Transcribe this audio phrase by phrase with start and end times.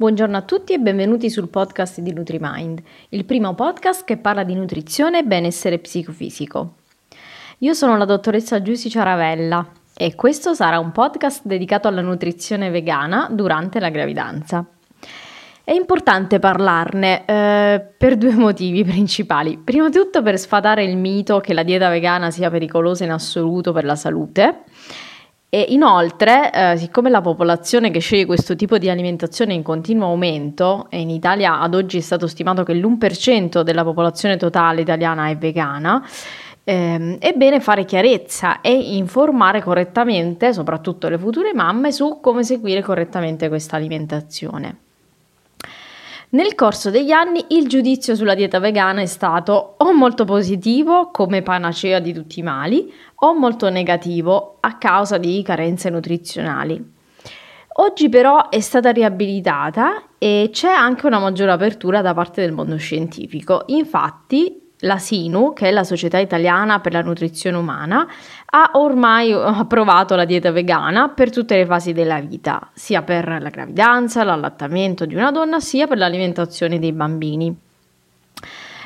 [0.00, 4.54] Buongiorno a tutti e benvenuti sul podcast di NutriMind, il primo podcast che parla di
[4.54, 6.76] nutrizione e benessere psicofisico.
[7.58, 9.62] Io sono la dottoressa Giussi Ciaravella
[9.94, 14.64] e questo sarà un podcast dedicato alla nutrizione vegana durante la gravidanza.
[15.62, 19.58] È importante parlarne eh, per due motivi principali.
[19.58, 23.72] Prima di tutto per sfatare il mito che la dieta vegana sia pericolosa in assoluto
[23.72, 24.62] per la salute
[25.52, 30.06] e inoltre, eh, siccome la popolazione che sceglie questo tipo di alimentazione è in continuo
[30.06, 35.28] aumento, e in Italia ad oggi è stato stimato che l'1% della popolazione totale italiana
[35.28, 36.06] è vegana,
[36.62, 42.80] ehm, è bene fare chiarezza e informare correttamente, soprattutto le future mamme, su come seguire
[42.80, 44.89] correttamente questa alimentazione.
[46.32, 51.42] Nel corso degli anni il giudizio sulla dieta vegana è stato o molto positivo come
[51.42, 56.98] panacea di tutti i mali o molto negativo a causa di carenze nutrizionali.
[57.82, 62.76] Oggi però è stata riabilitata e c'è anche una maggiore apertura da parte del mondo
[62.76, 63.64] scientifico.
[63.66, 68.06] Infatti la SINU, che è la Società Italiana per la Nutrizione Umana,
[68.52, 73.48] ha ormai approvato la dieta vegana per tutte le fasi della vita, sia per la
[73.48, 77.56] gravidanza, l'allattamento di una donna, sia per l'alimentazione dei bambini.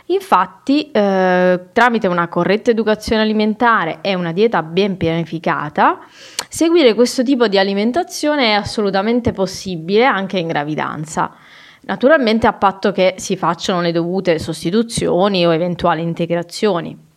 [0.09, 6.01] Infatti, eh, tramite una corretta educazione alimentare e una dieta ben pianificata,
[6.47, 11.33] seguire questo tipo di alimentazione è assolutamente possibile anche in gravidanza.
[11.87, 17.13] Naturalmente a patto che si facciano le dovute sostituzioni o eventuali integrazioni.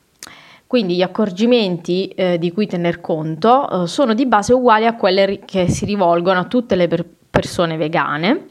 [0.67, 5.39] Quindi gli accorgimenti eh, di cui tener conto eh, sono di base uguali a quelle
[5.45, 8.47] che si rivolgono a tutte le per- persone vegane,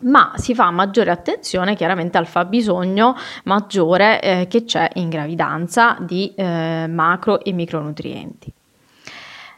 [0.00, 6.32] ma si fa maggiore attenzione chiaramente al fabbisogno maggiore eh, che c'è in gravidanza di
[6.34, 8.52] eh, macro e micronutrienti.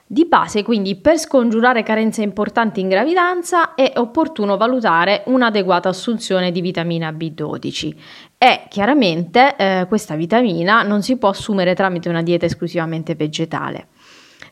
[0.08, 6.60] Di base, quindi, per scongiurare carenze importanti in gravidanza è opportuno valutare un'adeguata assunzione di
[6.60, 7.92] vitamina B12
[8.38, 13.88] e chiaramente eh, questa vitamina non si può assumere tramite una dieta esclusivamente vegetale.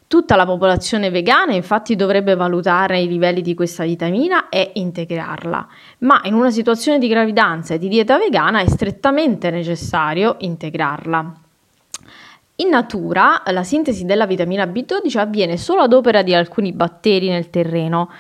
[0.09, 5.69] Tutta la popolazione vegana infatti dovrebbe valutare i livelli di questa vitamina e integrarla,
[5.99, 11.44] ma in una situazione di gravidanza e di dieta vegana è strettamente necessario integrarla.
[12.57, 17.51] In natura la sintesi della vitamina B12 avviene solo ad opera di alcuni batteri nel
[17.51, 18.13] terreno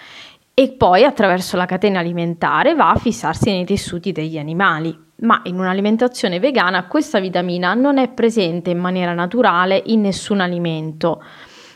[0.52, 4.96] e poi attraverso la catena alimentare va a fissarsi nei tessuti degli animali.
[5.20, 11.22] Ma in un'alimentazione vegana questa vitamina non è presente in maniera naturale in nessun alimento.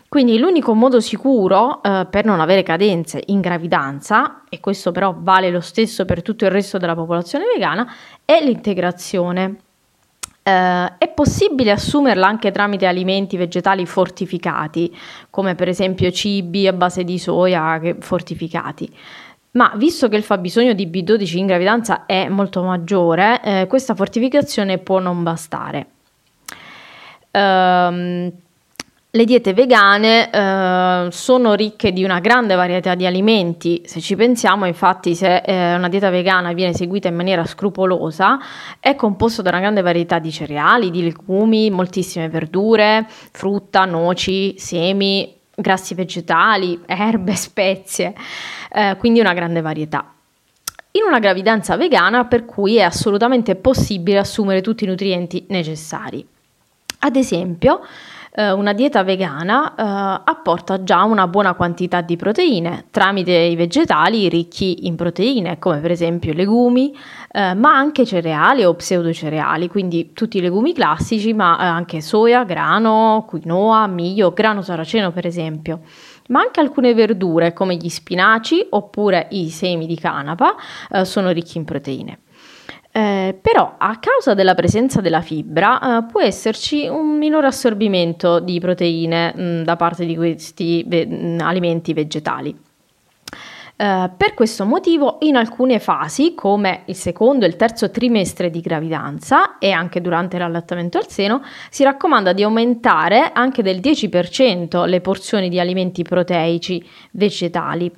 [0.09, 5.51] Quindi l'unico modo sicuro eh, per non avere cadenze in gravidanza, e questo però vale
[5.51, 7.87] lo stesso per tutto il resto della popolazione vegana,
[8.25, 9.59] è l'integrazione.
[10.48, 14.97] Eh, è possibile assumerla anche tramite alimenti vegetali fortificati,
[15.28, 18.91] come per esempio cibi a base di soia fortificati.
[19.53, 24.78] Ma visto che il fabbisogno di B12 in gravidanza è molto maggiore, eh, questa fortificazione
[24.78, 25.86] può non bastare.
[27.30, 28.32] Um,
[29.11, 34.67] le diete vegane eh, sono ricche di una grande varietà di alimenti, se ci pensiamo
[34.67, 38.39] infatti se eh, una dieta vegana viene seguita in maniera scrupolosa
[38.79, 45.35] è composta da una grande varietà di cereali, di legumi, moltissime verdure, frutta, noci, semi,
[45.55, 48.15] grassi vegetali, erbe, spezie,
[48.71, 50.13] eh, quindi una grande varietà.
[50.91, 56.27] In una gravidanza vegana per cui è assolutamente possibile assumere tutti i nutrienti necessari.
[57.01, 57.81] Ad esempio,
[58.38, 64.28] eh, una dieta vegana eh, apporta già una buona quantità di proteine tramite i vegetali
[64.28, 66.97] ricchi in proteine, come per esempio legumi,
[67.32, 72.44] eh, ma anche cereali o pseudocereali, quindi tutti i legumi classici, ma eh, anche soia,
[72.44, 75.81] grano, quinoa, miglio, grano saraceno per esempio
[76.28, 80.56] ma anche alcune verdure come gli spinaci oppure i semi di canapa
[80.91, 82.19] eh, sono ricchi in proteine.
[82.98, 88.59] Eh, però a causa della presenza della fibra eh, può esserci un minore assorbimento di
[88.59, 92.66] proteine mh, mm, da parte di questi ve- mm, alimenti vegetali.
[93.77, 98.60] Uh, per questo motivo in alcune fasi, come il secondo e il terzo trimestre di
[98.60, 105.01] gravidanza e anche durante l'allattamento al seno, si raccomanda di aumentare anche del 10% le
[105.01, 107.89] porzioni di alimenti proteici vegetali.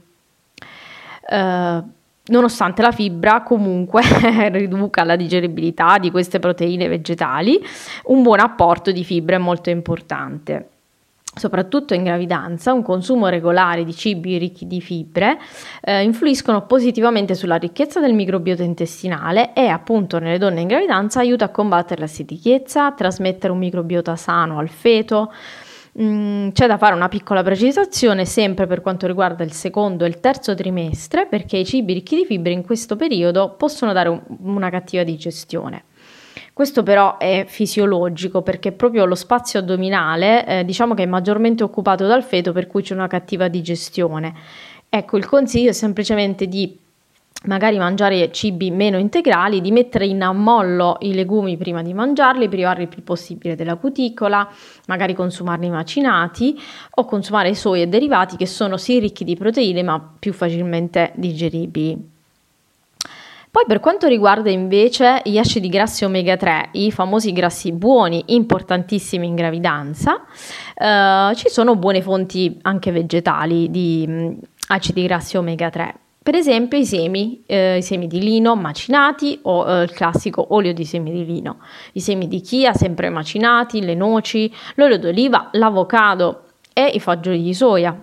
[1.30, 1.82] Uh,
[2.30, 4.02] Nonostante la fibra comunque
[4.50, 7.60] riduca la digeribilità di queste proteine vegetali,
[8.04, 10.68] un buon apporto di fibra è molto importante.
[11.32, 15.38] Soprattutto in gravidanza, un consumo regolare di cibi ricchi di fibre
[15.80, 21.46] eh, influiscono positivamente sulla ricchezza del microbiota intestinale e appunto nelle donne in gravidanza aiuta
[21.46, 25.32] a combattere la setichezza, a trasmettere un microbiota sano al feto,
[25.98, 30.20] Mm, c'è da fare una piccola precisazione sempre per quanto riguarda il secondo e il
[30.20, 34.70] terzo trimestre, perché i cibi ricchi di fibre in questo periodo possono dare un, una
[34.70, 35.84] cattiva digestione.
[36.52, 42.06] Questo però è fisiologico perché proprio lo spazio addominale eh, diciamo che è maggiormente occupato
[42.06, 44.34] dal feto per cui c'è una cattiva digestione.
[44.88, 46.78] Ecco, il consiglio è semplicemente di
[47.44, 52.82] magari mangiare cibi meno integrali, di mettere in ammollo i legumi prima di mangiarli, privarli
[52.82, 54.46] il più possibile della cuticola,
[54.86, 56.60] magari consumarli macinati
[56.90, 62.18] o consumare soi e derivati che sono sì ricchi di proteine ma più facilmente digeribili.
[63.52, 69.26] Poi per quanto riguarda invece gli acidi grassi omega 3, i famosi grassi buoni, importantissimi
[69.26, 70.24] in gravidanza,
[70.76, 74.32] eh, ci sono buone fonti anche vegetali di mm,
[74.68, 75.99] acidi grassi omega 3.
[76.22, 80.74] Per esempio i semi, eh, i semi di lino macinati o eh, il classico olio
[80.74, 81.60] di semi di lino,
[81.92, 86.42] i semi di chia sempre macinati, le noci, l'olio d'oliva, l'avocado
[86.74, 87.98] e i fagioli di soia.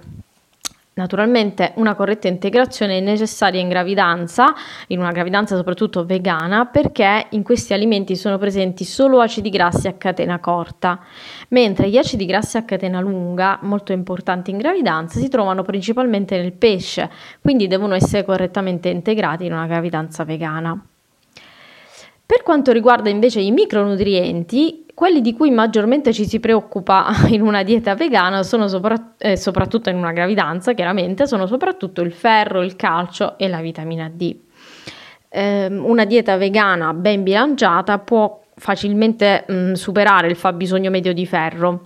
[0.97, 4.55] Naturalmente una corretta integrazione è necessaria in gravidanza,
[4.87, 9.93] in una gravidanza soprattutto vegana, perché in questi alimenti sono presenti solo acidi grassi a
[9.93, 10.99] catena corta,
[11.49, 16.53] mentre gli acidi grassi a catena lunga, molto importanti in gravidanza, si trovano principalmente nel
[16.53, 17.11] pesce,
[17.41, 20.83] quindi devono essere correttamente integrati in una gravidanza vegana.
[22.25, 27.61] Per quanto riguarda invece i micronutrienti, quelli di cui maggiormente ci si preoccupa in una
[27.61, 32.75] dieta vegana sono sopra- eh, soprattutto in una gravidanza, chiaramente, sono soprattutto il ferro, il
[32.75, 34.35] calcio e la vitamina D.
[35.29, 41.27] Eh, una dieta vegana ben bilanciata può facilmente mh, mm, superare il fabbisogno medio di
[41.27, 41.81] ferro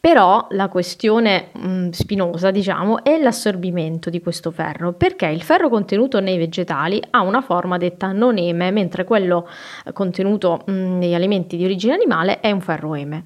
[0.00, 5.68] però la questione mh, mm, spinosa, diciamo, è l'assorbimento di questo ferro, perché il ferro
[5.68, 9.48] contenuto nei vegetali ha una forma detta non eme, mentre quello
[9.84, 13.24] eh, contenuto mh, mm, negli alimenti di origine animale è un ferro eme.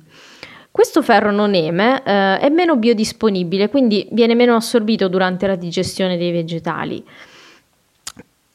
[0.71, 6.17] Questo ferro non eme eh, è meno biodisponibile, quindi viene meno assorbito durante la digestione
[6.17, 7.05] dei vegetali.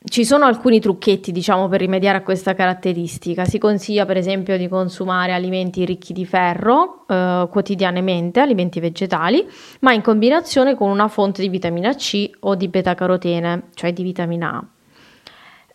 [0.10, 3.44] Ci sono alcuni trucchetti, diciamo, per rimediare a questa caratteristica.
[3.44, 9.46] Si consiglia, per esempio, di consumare alimenti ricchi di ferro eh, quotidianamente, alimenti vegetali,
[9.82, 14.56] ma in combinazione con una fonte di vitamina C o di beta-carotene, cioè di vitamina
[14.56, 14.66] A.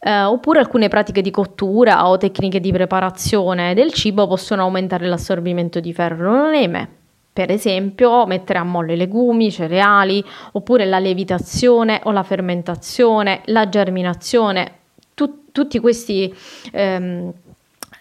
[0.04, 5.78] Eh, oppure alcune pratiche di cottura o tecniche di preparazione del cibo possono aumentare l'assorbimento
[5.78, 7.01] di ferro eme,
[7.32, 13.40] per esempio, mettere a mollo i legumi, i cereali, oppure la lievitazione o la fermentazione,
[13.46, 14.72] la germinazione,
[15.14, 16.34] tu, tutti questi
[16.72, 17.32] ehm,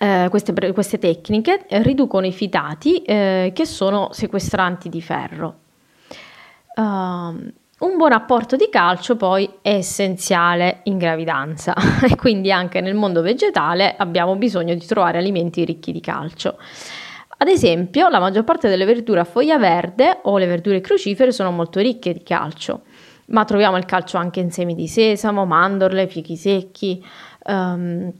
[0.02, 5.60] eh, queste, queste, tecniche riducono i fitati eh, che sono sequestranti di ferro.
[6.76, 6.82] Uh,
[7.82, 13.22] un buon apporto di calcio poi è essenziale in gravidanza e quindi anche nel mondo
[13.22, 16.58] vegetale abbiamo bisogno di trovare alimenti ricchi di calcio.
[17.42, 21.50] Ad esempio, la maggior parte delle verdure a foglia verde o le verdure crucifere sono
[21.50, 22.82] molto ricche di calcio,
[23.30, 27.04] ma troviamo il calcio anche in semi di sesamo, mandorle, fichi secchi.
[27.46, 28.14] Um,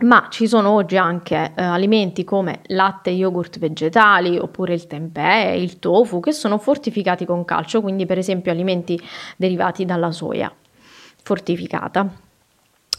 [0.00, 5.56] ma ci sono oggi anche eh, alimenti come latte e yogurt vegetali oppure il tempeh,
[5.56, 9.00] il tofu che sono fortificati con calcio, quindi per esempio alimenti
[9.38, 10.52] derivati dalla soia
[11.22, 12.25] fortificata.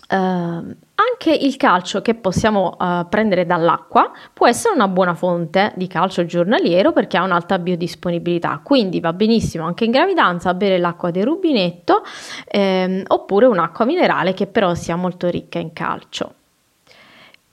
[0.09, 5.85] Uh, anche il calcio che possiamo uh, prendere dall'acqua può essere una buona fonte di
[5.87, 11.25] calcio giornaliero perché ha un'alta biodisponibilità, quindi va benissimo anche in gravidanza bere l'acqua del
[11.25, 12.03] rubinetto
[12.47, 16.33] ehm, oppure un'acqua minerale che però sia molto ricca in calcio.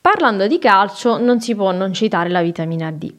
[0.00, 3.12] Parlando di calcio non si può non citare la vitamina D,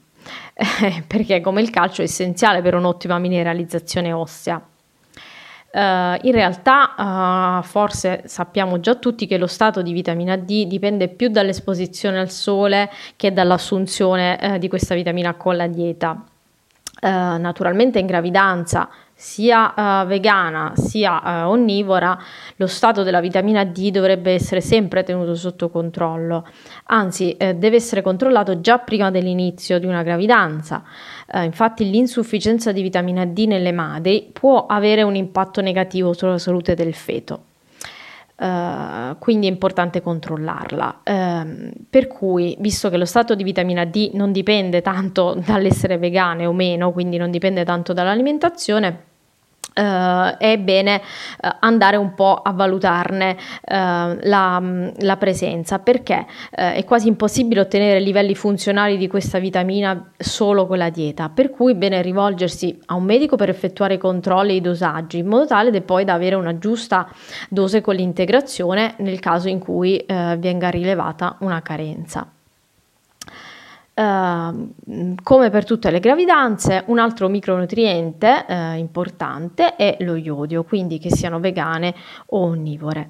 [0.54, 4.66] eh, perché come il calcio è essenziale per un'ottima mineralizzazione ossea.
[5.76, 6.96] Uh, in realtà
[7.60, 12.30] uh, forse sappiamo già tutti che lo stato di vitamina D dipende più dall'esposizione al
[12.30, 16.24] sole che dall'assunzione uh, di questa vitamina con la dieta.
[17.02, 18.88] naturalmente in gravidanza
[19.18, 22.20] sia uh, vegana sia uh, onnivora,
[22.58, 26.46] lo stato della vitamina D dovrebbe essere sempre tenuto sotto controllo,
[26.88, 30.84] anzi eh, deve essere controllato già prima dell'inizio di una gravidanza.
[31.32, 36.76] Uh, infatti l'insufficienza di vitamina D nelle madri può avere un impatto negativo sulla salute
[36.76, 37.45] del feto.
[38.38, 41.02] Uh, quindi è importante controllarla.
[41.06, 46.46] Uh, per cui, visto che lo stato di vitamina D non dipende tanto dall'essere vegane
[46.46, 49.04] o meno, quindi non dipende tanto dall'alimentazione,
[49.78, 53.74] Uh, è bene uh, andare un po' a valutarne uh,
[54.22, 54.64] la,
[55.00, 60.90] la, presenza perché è quasi impossibile ottenere livelli funzionali di questa vitamina solo con la
[60.90, 64.62] dieta, per cui è bene rivolgersi a un medico per effettuare i controlli e i
[64.62, 67.10] dosaggi in modo tale da poi da avere una giusta
[67.50, 72.35] dose con l'integrazione nel caso in cui venga rilevata una carenza.
[73.96, 81.00] Uh, come per tutte le gravidanze, un altro micronutriente uh, importante è lo iodio, quindi
[81.00, 81.96] che siano vegane
[82.28, 83.10] o onnivore.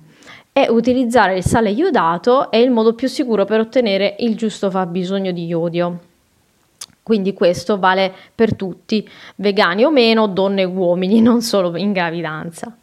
[0.54, 5.32] E utilizzare il sale iodato è il modo più sicuro per ottenere il giusto fabbisogno
[5.32, 6.00] di iodio.
[7.02, 12.78] Quindi questo vale per tutti, vegani o meno, donne e uomini, non solo in gravidanza.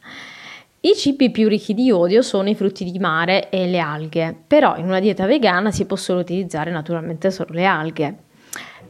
[0.85, 4.77] I cibi più ricchi di iodio sono i frutti di mare e le alghe, però
[4.77, 8.17] in una dieta vegana si possono utilizzare naturalmente solo le alghe.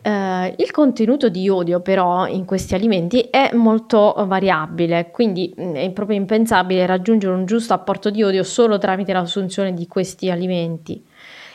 [0.02, 5.90] Uh, il contenuto di iodio però in questi alimenti è molto variabile, quindi mm, è
[5.90, 11.04] proprio impensabile raggiungere un giusto apporto di iodio solo tramite l'assunzione di questi alimenti.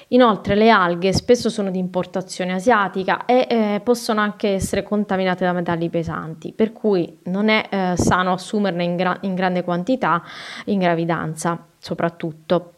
[0.09, 5.51] Inoltre le alghe spesso sono di importazione asiatica e eh, possono anche essere contaminate da
[5.51, 10.23] metalli pesanti, per cui non è eh, sano assumerne in, gra- in grande quantità
[10.65, 12.71] in gravidanza soprattutto.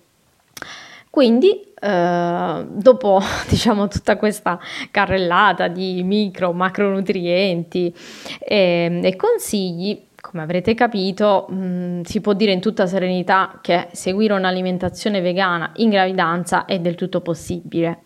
[1.11, 4.59] Quindi, eh, dopo diciamo, tutta questa
[4.89, 7.93] carrellata di micro, macronutrienti
[8.39, 13.59] e, ehm, e consigli, come avrete capito, mh, mm, si può dire in tutta serenità
[13.61, 18.03] che seguire un'alimentazione vegana in gravidanza è del tutto possibile,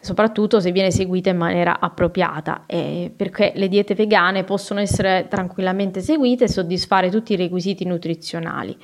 [0.00, 6.00] soprattutto se viene seguita in maniera appropriata, eh, perché le diete vegane possono essere tranquillamente
[6.00, 8.76] seguite e soddisfare tutti i requisiti nutrizionali.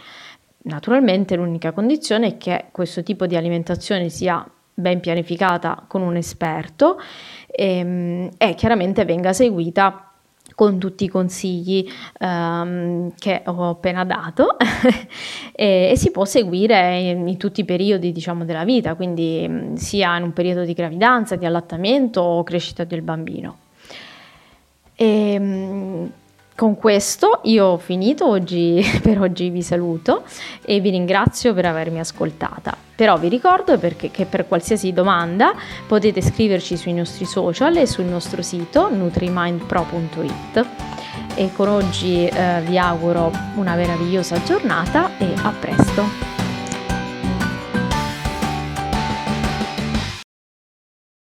[0.62, 6.98] Naturalmente l'unica condizione è che questo tipo di alimentazione sia ben pianificata con un esperto
[7.46, 10.09] e, ehm, e chiaramente venga seguita
[10.54, 11.88] con tutti i consigli
[12.20, 14.56] um, che ho appena dato
[15.52, 19.74] e, e, si può seguire in, in, tutti i periodi diciamo, della vita, quindi mm,
[19.74, 23.58] sia in un periodo di gravidanza, di allattamento o crescita del bambino.
[24.94, 26.10] E, um,
[26.60, 30.24] con questo io ho finito, oggi, per oggi vi saluto
[30.62, 32.76] e vi ringrazio per avermi ascoltata.
[32.94, 35.54] Però vi ricordo perché, che per qualsiasi domanda
[35.86, 40.66] potete scriverci sui nostri social e sul nostro sito nutrimindpro.it.
[41.34, 46.39] E con oggi eh, vi auguro una meravigliosa giornata e a presto!